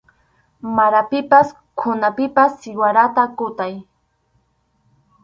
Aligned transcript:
Maranpipas 0.77 1.51
qhunapipas 1.79 2.51
siwarata 2.61 3.23
kutay. 3.37 3.73